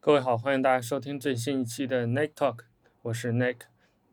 [0.00, 2.58] 各位好，欢迎大家收听最新一期的 Nick Talk，
[3.02, 3.56] 我是 Nick。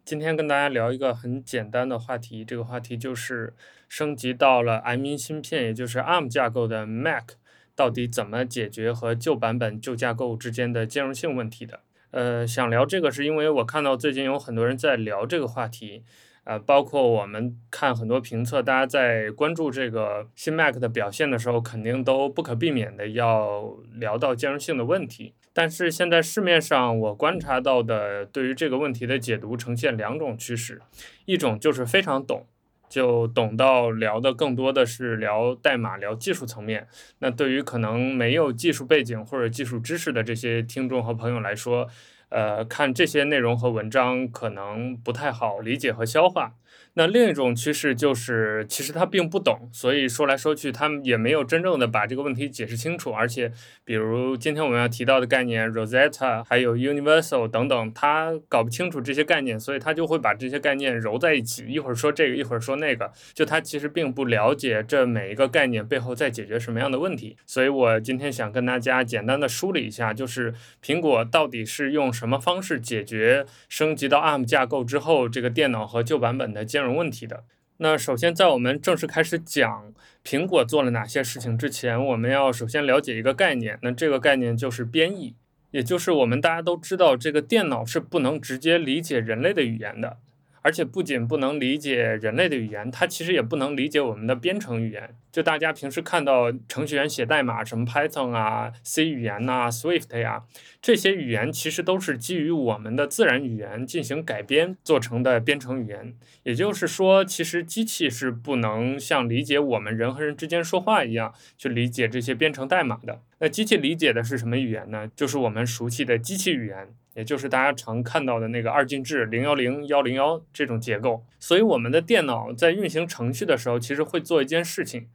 [0.04, 3.54] 今天跟大家聊一个很简单的话题，这个话题就是
[3.88, 7.34] 升级到了 M1 芯片，也就是 ARM 架构的 Mac，
[7.76, 11.82] 到底怎么解决和旧版本旧架构之间的兼容性问题的。
[12.10, 16.04] 呃，想聊这个是因为我看到最近有很多人在聊这个话题。
[16.46, 25.34] 呃，包括我们看很多评测，大家在关注这个新 Mac 的表现的时候，肯定都不可避免的要聊到兼容性的问题。
[25.54, 30.82] 但是现在市面上我观察到的对于这个问题的解读呈现两种趋势，
[31.26, 32.46] 一种就是非常懂，
[32.88, 36.88] 就懂到聊的更多的是聊代码、聊技术层面。
[37.20, 41.88] 那对于可能没有技术背景或者技术知识的这些听众和朋友来说，
[42.36, 46.56] 呃，看这些内容和文章可能不太好理解和消化。
[46.98, 53.12] 那另一种趋势就是，其实他并不懂，所以说来说去，他们也没有真正的把这个问题解释清楚。
[53.12, 53.52] 而且，
[53.84, 67.36] 比如今天我们要提到的概念 Rosetta，还有 Universal 等等，他搞不清楚这些概念，所以他就会把这些概念揉在一起，一会儿说这个，一会儿说那个，就他其实并不了解这每一个概念背后在解决什么样的问题。
[67.46, 70.54] 所以我今天想跟大家简单的梳理一下，就是
[70.84, 77.44] 苹果到底是用什么方式解决升级到 ARM 架构之后这个电脑和旧版本的兼容问题的。
[77.78, 83.78] 那首先，在我们正式开始讲苹果做了哪些事情之前，我们要首先了解一个概念。
[83.82, 85.36] 那这个概念就是编译，
[85.72, 90.18] 也就是我们大家都知道，这个电脑是不能直接理解人类的语言的。
[90.66, 95.16] 而且不仅不能理解人类的语言，它其实也不能理解我们的编程语言。
[95.32, 100.46] 就大家平时看到程序员写代码，什么 Python 啊、C 语言呐、Swift 呀，
[100.82, 106.16] 这些语言其实都是基于我们的自然语言进行改编做成的编程语言。
[106.42, 113.22] 也就是说，其实机器是不能像理解我们人和人之间说话一样去理解这些编程代码的。
[113.38, 115.08] 那机器理解的是什么语言呢？
[115.16, 116.88] 就是我们熟悉的机器语言。
[117.16, 125.08] 也就是大家常看到的那个二进制零幺零幺零幺这种结构，所以我们的电脑在运行程序的时候，其实会做一件事情，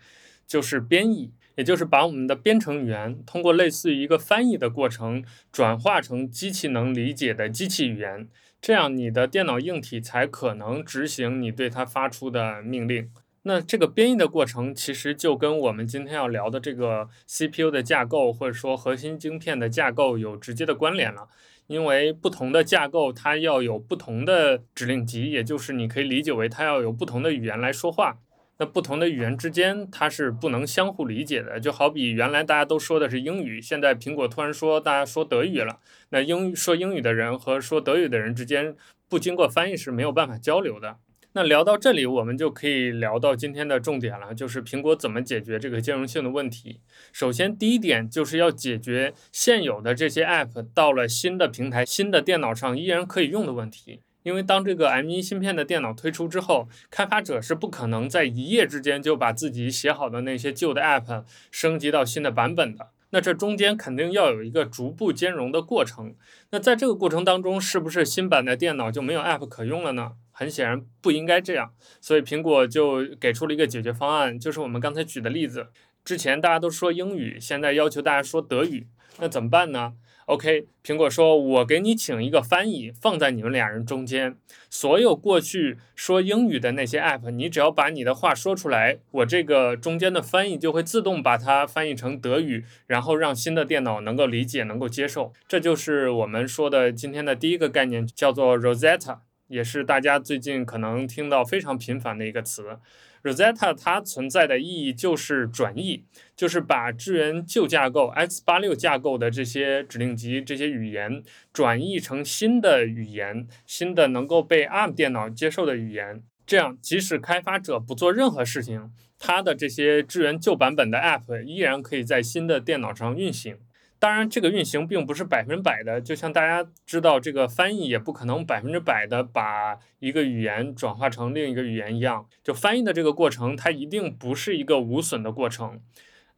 [0.47, 5.22] 就是编译，也就是把我们的编程语言通过类似于一个翻译的过程，
[5.53, 8.27] 转化成机器能理解的机器语言，
[8.62, 13.10] 这样你的电脑硬体才可能执行你对它发出的命令。
[13.43, 21.28] 那这个编译的过程，其实就跟我们今天要聊的这个 CPU 的架构，或者说核心晶片的架构有直接的关联了。
[21.70, 28.19] 因为不同的架构，它要有不同的指令集，也就是你可以理解为它要有不同的语言来说话。
[28.58, 31.60] 那不同的语言之间，它是不能相互理解的。
[31.60, 35.78] 就好比原来大家都说的是英语，现在苹果突然说大家说德语了，
[36.09, 38.75] 那英说英语的人和说德语的人之间，
[39.09, 40.97] 不经过翻译是没有办法交流的。
[41.32, 46.80] 那聊到这里，我们就可以聊到今天的重点了，就是苹果怎么解决这个兼容性的问题。
[47.12, 54.00] 首先，第一点就是要解决现有的这些 App 到了新的平台、新的电脑上依然可以用的问题。
[54.24, 62.88] 因为当这个 M1 芯片的电脑推出之后，开发者是不可能在一夜之间就把自己写好的那些旧的 App 升级到新的版本的。
[63.12, 66.14] 那这中间肯定要有一个逐步兼容的过程。
[66.50, 70.12] 那在这个过程当中，是不是新版的电脑就没有 App 可用了呢？
[70.41, 75.67] 很显然不应该这样，所以苹果就给出了一个解决方案，就是我们刚才举的例子。
[76.03, 78.87] 之前大家都说英语，现在要求大家说德语，
[79.19, 79.93] 那怎么办呢
[80.25, 84.34] ？OK，苹果说，我给你请一个翻译，放在你们俩人中间，
[84.71, 95.34] 所有过去说英语的那些 App，你只要把你的话说出来，我这个中间的翻译就会自动把它翻译成德语，然后让新的电脑能够理解、能够接受。
[95.47, 99.19] 这就是我们说的今天的第一个概念，叫做 Rosetta。
[99.50, 102.78] 也是大家最近可能听到非常频繁的一个词
[103.25, 106.05] ，Rosetta 它存在的意义就是转译，
[106.37, 116.22] 就是把支援旧架构 x86 架构的这些指令集、这些语言转译成新的语言，新的能够被 ARM 电脑接受的语言。
[116.47, 123.56] 这样，即使开发者不做任何事情，它的这些支援旧版本的 App 依然可以在新的电脑上运行。
[124.00, 132.27] 当然，这个运行并不是百分百的，就像大家知道，这个翻译也不可能百分之百的把一个语言转化成另一个语言一样。
[132.42, 135.83] 就翻译的这个过程，它一定不是一个无损的过程。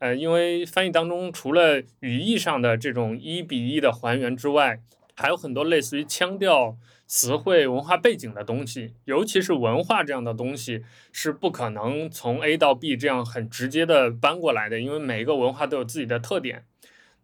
[0.01, 4.81] 呃，因为翻译当中除了语义上的这种一比一的还原之外，
[5.15, 6.77] 还有很多类似于腔调、
[7.07, 10.83] 词汇、文化背景的东西，尤其是文化这样的东西，
[11.13, 16.65] 是不可能从 A 到 B 这样很直接的搬过来的，因为每一个文化都有自己的特点。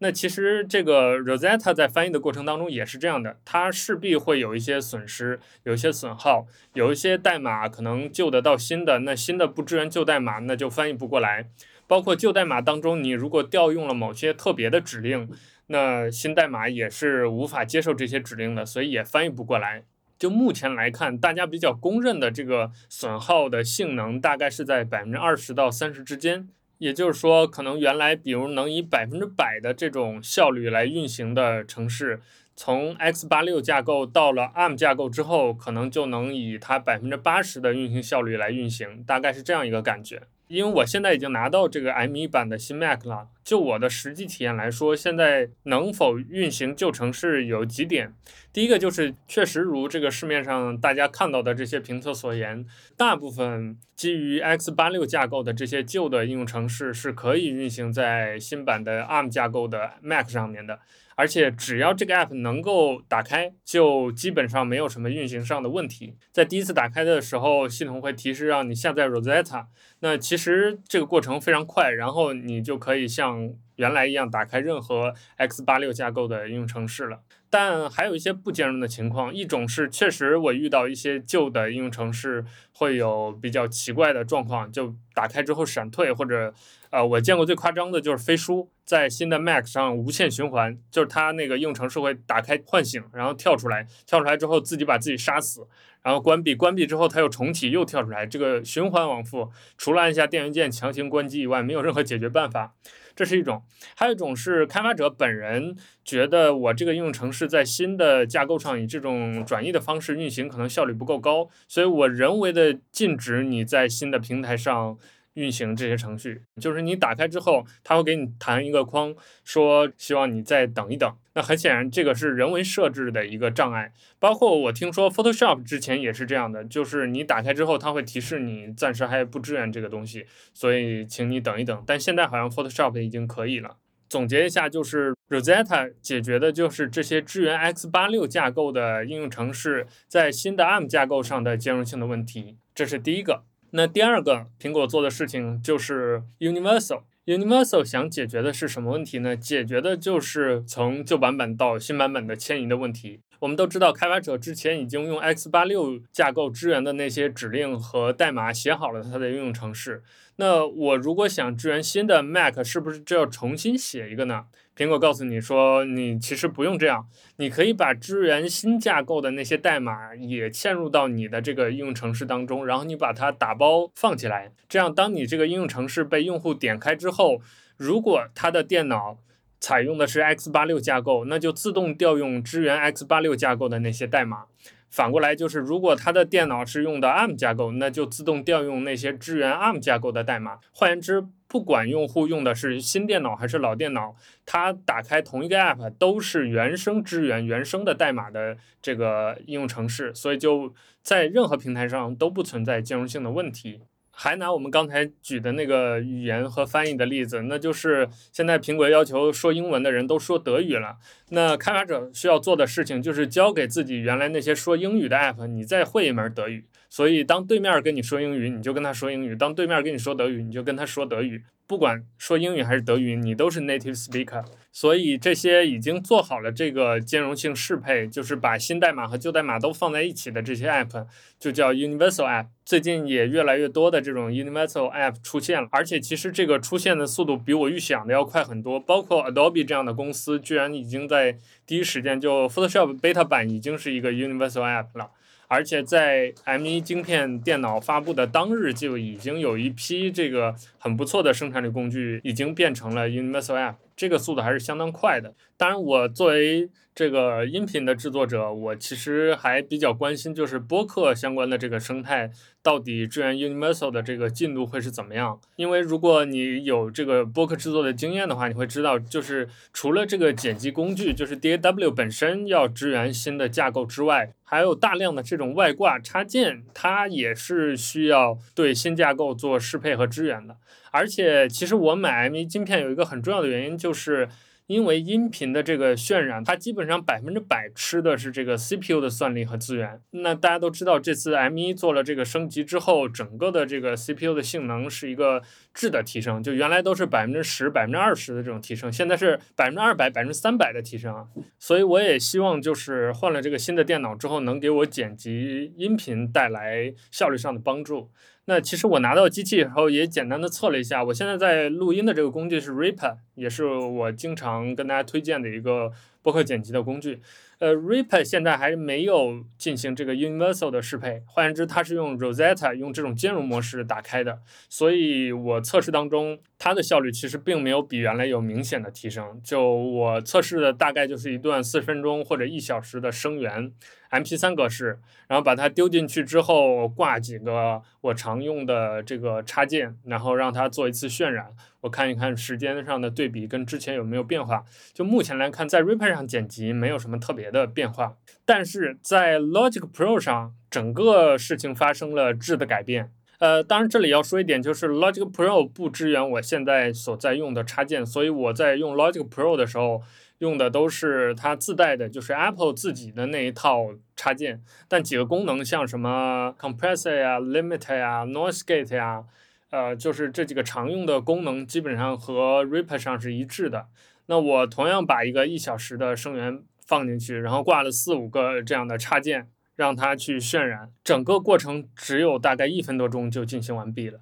[0.01, 11.49] 那其实这个 Rosetta 在翻译的过程当中也是这样的，它势必会有一些损失，有一些损耗，有一些代码可能旧的到新的，那新的不支援旧代码，那就翻译不过来。
[11.85, 15.29] 包括旧代码当中，你如果调用了某些特别的指令，
[15.67, 19.83] 那新代码也是无法接受这些指令的，所以也翻译不过来。
[20.17, 26.47] 就目前来看，大家比较公认的这个损耗的性能大概是在百分之二十到三十之间。
[26.79, 32.21] 也就是说，可能原来比如能以百分之百的这种效率来运行的城市，
[32.55, 40.23] 从 x86 架构到了 ARM 架构之后，可能就能以它百分之八十的运行效率来运行，大概是这样一个感觉。
[40.49, 48.15] 因为我现在已经拿到这个 M1 版的新 Mac 了，就我的实际体验来说，现在能否运行旧城市有几点。
[48.51, 52.65] 第一个就是确实如这个市面上大家看到的这些评测所言，
[52.97, 60.79] 大部分基于 x86 架构的这些旧的应用程式是可以运行在新版的 ARM 架构的 Mac 上面的。
[61.19, 66.15] 而且只要这个 app 能够打开，就基本上没有什么运行上的问题。
[66.31, 69.65] 在第一次打开的时候，系统会提示让你下载 Rosetta。
[69.99, 77.21] 那其实这个过程非常快，然后你就可以像原来一样打开任何 x86 架构的应用程式了。
[77.49, 86.53] 但还有一些不兼容的情况，一种是确实我遇到一些旧的应用程式会有比较奇怪的状况，就打开之后闪退，或者
[86.91, 95.65] 呃，我见过最夸张的就是飞书在新的 Mac 上无限循环，就是它那个应用程式会打开唤醒，然后跳出来，跳出来之后自己把自己杀死，
[96.01, 102.75] 然后关闭，关闭之后它又重启又跳出来，这个循环往复，除了按下电源键强行关机以外，没有任何解决办法。
[103.15, 103.63] 这是一种，
[103.95, 105.75] 还有一种是开发者本人
[106.05, 114.97] 觉得我这个应用程式在新的架构上以这种转译的方式运行可能效率不够高，所以我人为的禁止你在新的平台上。
[115.35, 119.15] 运行这些程序，就是你打开之后，它会给你弹一个框，
[119.45, 121.15] 说希望你再等一等。
[121.39, 123.93] 那很显然，这个是人为设置的一个障碍。
[124.19, 131.81] 包括我听说 Photoshop 之前也是这样的，就是你打开之后，它会提示你暂时还不支援这个东西，所以请你等一等。
[131.87, 133.77] 但现在好像 Photoshop 已经可以了。
[134.09, 143.45] 总结一下，就是 Rosetta 解决的就是这些支援 x86 架构的应用程式在新的 ARM 架构上的兼容性的问题，这是第一个。
[143.71, 147.03] 那第二个，苹果做的事情就是 Universal。
[147.29, 149.37] Universal 想解决的是什么问题呢？
[149.37, 153.19] 解决的就是从旧版本到新版本的迁移的问题。
[153.41, 160.01] 我们都知道，开发者之前已经用 x 八六架构支援的那些指令和代码写好了它的应用程式。
[160.37, 164.45] 那我如果想支援新的 Mac，是不是就要重新写一个呢？
[164.79, 167.05] 苹果告诉你说，你其实不用这样，
[167.35, 174.53] 你可以把支援新架构的那些代码也嵌入到你的这个应用程式当中，然后你把它打包放起来。
[174.69, 177.41] 这样，当你这个应用程式被用户点开之后，
[177.75, 179.17] 如果他的电脑
[179.59, 184.45] 采用的是 x86 架构，那就自动调用支援 x86 架构的那些代码。
[184.89, 190.57] 反过来就是，如果他的电脑是用的 ARM 架构，那就自动调用那些支援 ARM 架构的代码。
[190.71, 194.15] 换言之，不管用户用的是新电脑还是老电脑，
[194.45, 203.81] 他打开同一个 App 都是原生支援原生的代码的这个应用程式，所以就在任何平台上都不存在兼容性的问题。
[204.21, 210.97] 还拿我们刚才举的那个语言和翻译的例子，那就是现在苹果要求说英文的人都说德语了。
[211.29, 216.65] 那开发者需要做的事情就是教给自己原来那些说英语的 app，你再会一门德语。
[216.89, 221.41] 所以当对面跟你说英语，你就跟他说英语；当对面跟你说德语，你就跟他说德语。
[221.69, 231.05] 不管说英语还是德语，你都是 native speaker，所以这些已经做好了这个兼容性适配，就是把新代码和旧代码都放在一起的这些 app，
[231.37, 232.47] 就叫 universal app。
[232.65, 238.79] 最近也越来越多的这种 universal app 出现了，而且其实这个出现的速度比我预想的要快很多。
[238.79, 241.37] 包括 Adobe 这样的公司，居然已经在
[241.69, 245.11] 第一时间就 Photoshop beta 版已经是一个 universal app 了。
[245.47, 255.35] 而且在 M1 晶片电脑发布的当日，就已经有一批这个很不错的生产力工具已经变成了 Universal App，这个速度还是相当快的。
[255.57, 256.67] 当然，我作为
[256.99, 262.29] 这个音频的制作者，我其实还比较关心，就是播客相关的这个生态
[262.61, 265.39] 到底支援 Universal 的这个进度会是怎么样？
[265.55, 280.57] 因为如果你有这个播客制作的经验的话，你会知道，就是除了这个剪辑工具，就是 DAW 本身要支援新的架构之外，还有大量的这种外挂插件，它也是需要对新架构做适配和支援的。
[280.91, 284.27] 而且，其实我买 M1 晶片有一个很重要的原因就是。
[284.69, 289.99] 因为音频的这个渲染，它基本上百分之百吃的是这个 CPU 的算力和资源。
[290.11, 295.41] 那大家都知道，这次 M1 做了这个升级之后，整个的这个 CPU 的性能是一个
[295.79, 301.25] 质的提升，就原来都是百分之十、百分之二十的这种提升，现在是百分之二百、百分之三百的提升啊。
[301.57, 308.09] 所以我也希望，就是换了这个新的电脑之后，能给我剪辑音频带来效率上的帮助。
[308.43, 317.21] 那其实我拿到机器以后也简单的测了一下，我现在在录音的这个工具是 Reaper，也是我经常跟大家推荐的一个播客剪辑的工具。
[317.59, 324.39] 呃，Ripper 现在还没有进行这个 Universal 的适配，换言之，它是用 Rosetta 用这种兼容模式打开的，
[324.69, 329.41] 所以我测试当中它的效率其实并没有比原来有明显的提升。
[329.41, 333.71] 就我测试的大概就是一段四十分钟或者一小时的声源
[334.11, 341.47] ，MP3 格式，然后把它丢进去之后挂几个我常用的这个插件，然后让它做一次渲染。
[341.81, 344.65] 我看一看时间上的对比跟之前有没有变化。
[344.91, 353.13] 就目前来看，在 Reaper 上剪辑没有什么特别的变化，但是在 Logic Pro 上，整个事情发生了质的改变。
[353.39, 360.01] 呃，当然这里要说一点，就是 Logic Pro 不支援我现在所在用的插件，所以我在用 Logic Pro 的时候
[360.39, 364.61] 用的都是它自带的，就是 Apple 自己的那一套插件。
[364.87, 369.23] 但几个功能，像什么 Compressor 呀、Limiter 呀、Noise Gate 呀。
[369.71, 373.85] 呃，就是这几个常用的功能基本上和 Reaper 上是一致的。
[374.25, 379.47] 那我同样把一个一小时的声源放进去，然后挂了四五个这样的插件，
[379.79, 384.19] 让它去渲染，整个过程只有大概一分多钟就进行完毕了。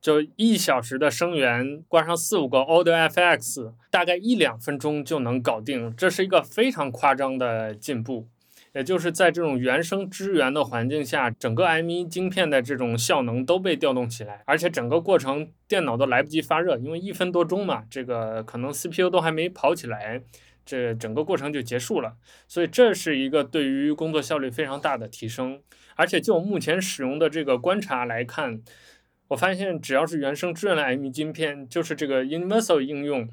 [0.00, 8.28] 就一小时的声源挂上四五个 Audio FX，大概一两分钟就能搞定，这是一个非常夸张的进步。
[8.72, 20.22] 也就是在这种原生支援的环境下，整个 M1 晶片的这种效能都被调动起来，而且整个过程电脑都来不及发热，因为一分多钟嘛，这个可能 CPU 都还没跑起来，
[20.64, 22.16] 这整个过程就结束了。
[22.48, 25.60] 所以这是一个对于工作效率非常大的提升。
[25.96, 28.60] 而且就目前使用的这个观察来看，
[29.28, 33.28] 我发现只要是原生支援的 M1 晶片，就是这个 Universal 应用。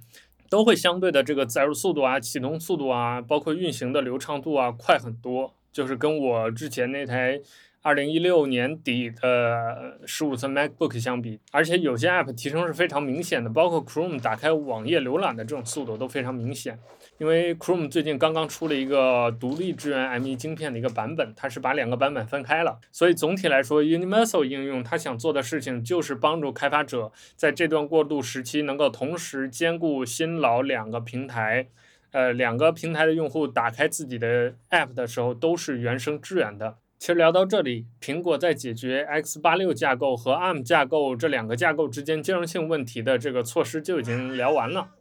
[0.50, 5.56] 都会相对的这个载入速度啊、启动速度啊，包括运行的流畅度啊，快很多。
[5.72, 7.40] 就是跟我之前那台
[7.84, 16.78] 二零一六年底的十五寸 MacBook 相比，而且有些 App 提升是非常明显的，包括 Chrome 打开网页浏览的这种速度都非常明显。
[17.18, 22.80] 因为 Chrome 最近刚刚出了一个独立支援 M1 晶片的一个版本，它是把两个版本分开了。
[22.92, 31.68] 所以总体来说，Universal 应用它想做的事情就是帮助开发者在这段过渡时期能够同时兼顾新老两个平台，
[32.12, 36.78] 呃，两个平台的用户打开自己的 App 的时候都是原生支援的。
[37.02, 44.92] 其实聊到这里，苹果在解决 X86 架构和 ARM 架构这两个架构之间兼容性问题的这个措施就已经聊完了。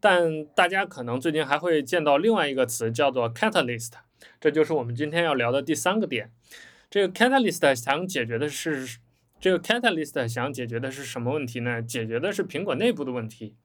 [0.00, 3.90] 但大家可能最近还会见到另外一个词，叫做 Catalyst，
[4.40, 6.30] 这就是我们今天要聊的第三个点。
[6.88, 8.96] 这个 Catalyst 想解决的是，
[9.38, 11.82] 这个 Catalyst 想解决的是什么问题呢？
[11.82, 13.56] 解决的是苹果内部的问题，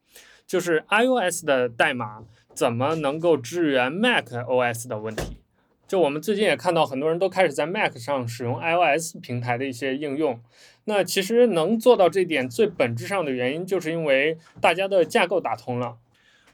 [0.46, 5.38] 就是 iOS 的代码怎么能够支援 macOS 的问题。
[5.88, 10.39] 就我们最近也看到很多人都开始在 Mac 上使用 iOS 平台的一些应用。
[10.84, 15.98] 那其实能做到这点，最本质上的原因就是因为大家的架构打通了。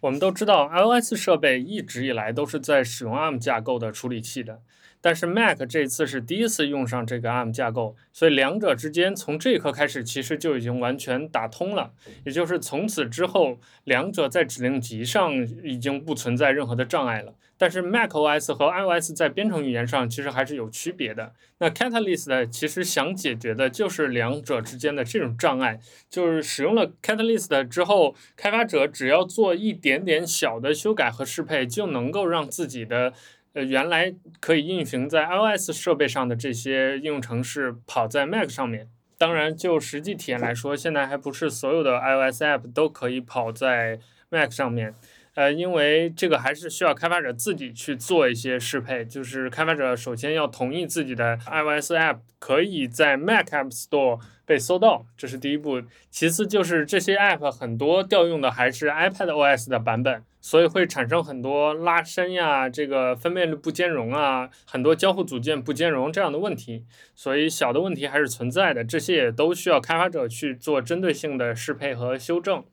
[0.01, 4.59] 我们都知道，iOS 设备一直以来都是在使用 ARM 架构的处理器的，
[5.03, 11.91] 但是 Mac 这次是第一次用上这个 ARM 架构，所以两者之间从这一刻开始其实就已经完全打通了，
[12.23, 17.33] 也就是从此之后，两者在指令集上已经不存在任何的障碍了。
[17.57, 21.33] 但是 macOS 和 iOS 在编程语言上其实还是有区别的。
[21.59, 25.79] 那 Catalyst 其实想解决的就是两者之间的这种障碍，
[26.09, 33.13] 就是使用了 Catalyst 之后，开发者只要做一点点小的修改和适配，就能够让自己的
[33.53, 38.89] 呃原来可以运行在 iOS 设备上的这些应用程式跑在 Mac 上面。
[39.17, 44.93] 当然，就实际体验来说，现在还不是所有的 iOS App 都可以跑在 Mac 上面。
[45.35, 55.81] 呃，因为这个还是需要开发者自己去做一些适配，就是开发者首先要同意自己的 iOS app 可以在 Mac App Store 被搜到，这是第一步。
[56.11, 66.85] 其次就是这些 app 很多调用的还是 iPad OS 的版本，所以会产生很多拉伸呀、这个分辨率不兼容啊、很多交互组件不兼容这样的问题。
[67.15, 72.63] 所以小的问题还是存在的，这些也都需要开发者去做针对性的适配和修正。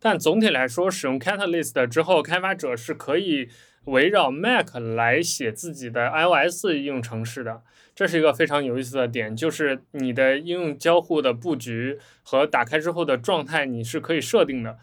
[0.00, 3.48] 但总体来说，使用 Catalyst 之后，开发者是可以
[3.84, 7.62] 围绕 Mac 来写自己的 iOS 应用程式的。
[7.94, 14.78] 这是一个非常有意思的点，就是你的应用交互的布局和打开之后的状态，你是可以设定的。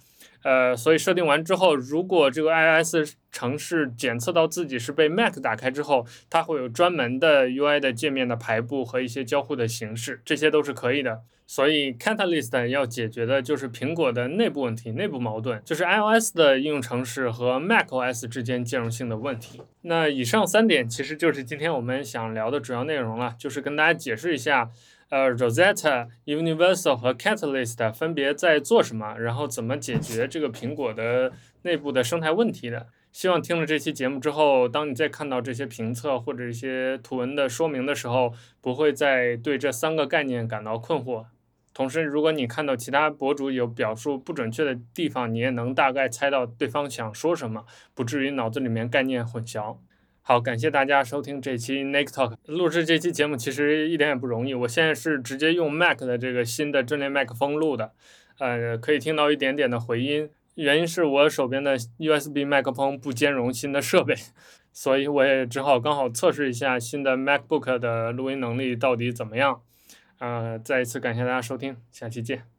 [0.45, 11.21] 呃，所以设定完之后，如果这个 iOS 程式检测到自己是被 Mac 打开之后，它会有专门的 UI 的界面的排布和一些交互的形式，这些都是可以的。
[11.47, 19.61] 所以 Catalyst 要解决的就是苹果的内部问题、内部矛盾，就是 iOS 的应用程式和 macOS 之间兼容性的问题。
[19.81, 24.69] 那以上三点其实就是今天我们想聊的主要内容了，就是跟大家解释一下，
[25.09, 31.31] 呃，Rosetta、Universal 和 Catalyst 分别在做什么，然后怎么解决这个苹果的
[31.61, 32.87] 内部的生态问题的。
[33.11, 41.25] 希望听了这期节目之后，当你再看到这些评测或者一些图文的说明的时候，不会再对这三个概念感到困惑。
[41.73, 49.77] 同时，如果你看到其他博主有表述不准确的地方，你也能大概猜到对方想说什么，不至于脑子里面概念混淆。
[50.27, 52.37] 好，感谢大家收听这期 Nick Talk。
[52.47, 57.91] 录制这期节目其实一点也不容易，我现在是直接用 Mac 的这个新的阵列麦克风录的，
[58.39, 64.15] 呃，可以听到一点点的回音，原因是我手边的 USB 麦克风不兼容新的设备，
[64.73, 69.61] 所以我也只好刚好测试一下新的 MacBook 的录音能力到底怎么样。
[70.17, 72.54] 呃，再一次感谢大家收听，下期见。